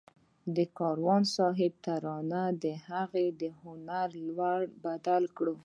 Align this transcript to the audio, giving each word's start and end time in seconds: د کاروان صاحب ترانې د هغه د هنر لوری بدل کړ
د 0.55 0.57
کاروان 0.77 1.21
صاحب 1.35 1.71
ترانې 1.85 2.45
د 2.63 2.65
هغه 2.87 3.23
د 3.41 3.43
هنر 3.61 4.09
لوری 4.27 4.65
بدل 4.85 5.23
کړ 5.37 5.45